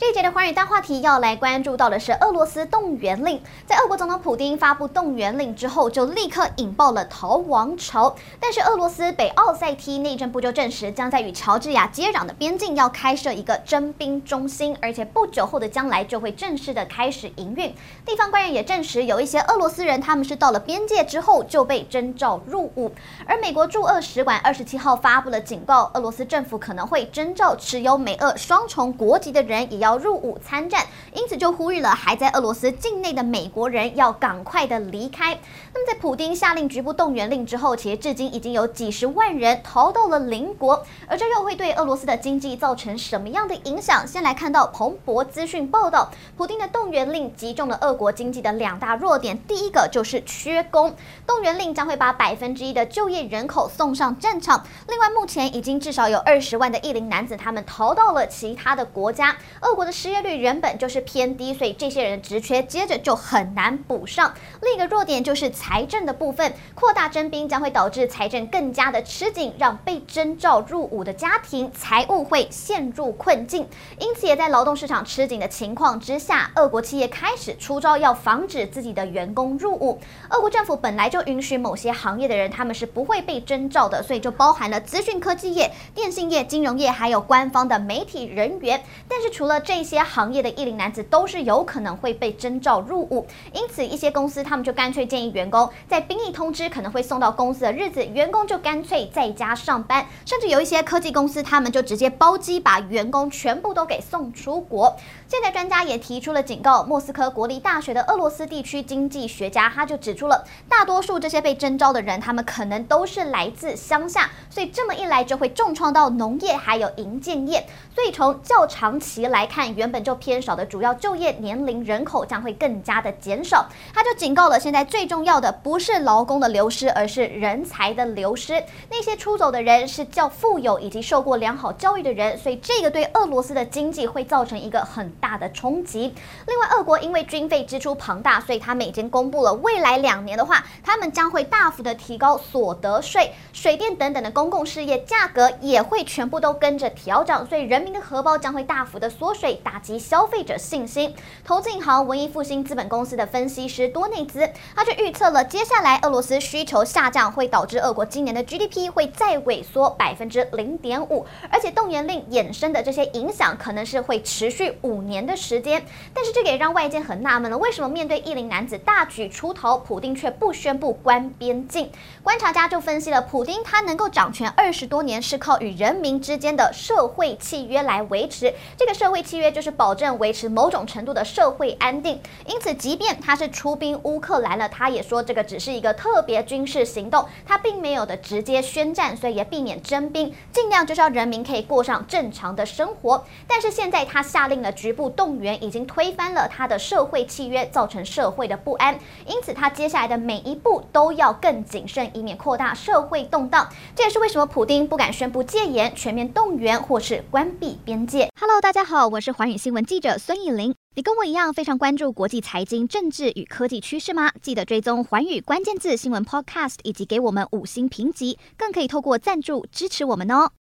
[0.00, 3.42] 这一节的寰宇大话题要来关注到的是俄罗斯动员令。
[3.66, 8.14] 在俄国总统普丁发布动员令之后，就立刻引爆了逃亡潮。
[8.38, 17.74] 但是俄罗斯北奥塞梯内政部就证实，将在与乔治亚接壤的边境要开设一个征兵中心，而且不久后的将来就会正式的开始营运。
[18.06, 22.92] 地方官员也证实，有一些俄罗斯人他们是到了边界之后就被征召入伍。
[23.26, 29.87] 而美国驻俄使馆二十七号发布了警告，俄罗斯政府可能会征召持有美俄双重国籍的人，也要。
[29.88, 30.84] 要入伍参战，
[31.14, 35.38] 因此就呼吁了还在俄罗斯境内的美国人要赶快的离开。
[35.72, 44.06] 那么在普丁下令局部动员令之后，其实至今已经有几十万人逃到了邻国，而这又会对俄罗斯的经济造成什么样的影响？
[44.06, 50.94] 先来看到彭博资讯报道，普丁的动员令击中了俄国经济的两大弱点，第一个就是缺工，
[51.26, 54.62] 动员令将会把百分之一的就业人口送上战场。
[54.86, 59.77] 另外，目前已经至少有二十万的适龄男子他们逃到了其他的国家，俄。
[59.78, 64.34] 国的失业率原本就是偏低，所以这些人的职缺接着就很难补上。
[64.60, 73.68] 另一个弱点就是财政的部分，扩大征兵将会导致财政更加的吃紧，让被征召入伍的家庭财务会陷入困境。
[74.00, 80.00] 因此，也在劳动市场吃紧的情况之下，俄国企业开始出招，要防止自己的员工入伍。
[80.30, 88.82] 俄国政府本来就允许某些行业的人他们是不会被征召的，所以就包含了资讯科技业、电信业、金融业，还有官方的媒体人员。
[89.06, 104.96] 但是除了这些行业的适龄男子都是有可能会被征召入伍，因此一些公司他们就干脆建议员工在兵役通知可能会送到公司的日子，员工就干脆在家上班，甚至有一些科技公司他们就直接包机把员工全部都给送出国。
[105.26, 128.62] 现在专家也提出了警告，莫斯科国立大学的俄罗斯地区经济学家他就指出了，大多数这些被征召的人他们可能都是来自乡下，所以这么一来就会重创到农业还有营建业，所以从较长期来看，看原本就偏少的主要就业年龄人口将会更加的减少，他就警告了，现在最重要的不是劳工的流失，而是人才的流失。
[128.88, 136.14] 那些出走的人是较富有以及受过良好教育的人，所以这个对俄罗斯的经济会造成一个很大的冲击。
[136.46, 149.98] 另外，俄国因为军费支出庞大，所以他们已经公布了未来两年的话，他们将会大幅的提高所得税、水电等等的公共事业价格也会全部都跟着调整，所以人民的荷包将会大幅的缩，税打击。
[149.98, 165.84] 消费者信心，投资银行文艺复兴资本公司的分析师多内兹，他就预测了接下来俄罗斯需求下降会导致俄国今年的 GDP 会再萎缩百分之零点五，而且动员令衍生的这些影响可能是会持续五年的时间。
[166.12, 171.90] 但是这个也让外界很纳闷了，为什么面对适龄男子大举出逃，普丁却不宣布关边境？
[172.22, 178.52] 观察家就分析了，普丁他能够掌权二十多年，是靠与人民之间的社会契约来维持。
[178.76, 179.68] 这个社会契约就是。
[179.78, 193.24] 保证维持某种程度的社会安定，因此，即便他是出兵乌克兰了，他也说这个只是一个特别军事行动，他并没有的直接宣战，所以也避免征兵，尽量就是要人民可以过上正常的生活。
[193.46, 203.68] 但是现在他下令了局部动员，已经推翻了他的社会契约，造成社会的不安，因此他接下来的每一步都要更谨慎，以免扩大社会动荡。
[203.94, 208.28] 这也是为什么普丁不敢宣布戒严、全面动员或是关闭边界。
[208.40, 210.72] Hello，大家好，我我是寰宇新闻记者孙艺玲。
[210.94, 214.30] 你跟我一样非常关注国际财经、政治与科技趋势吗？
[214.40, 220.52] 记得追踪寰宇关键字新闻 Podcast，以及给我们五星评级，更可以透过赞助支持我们哦。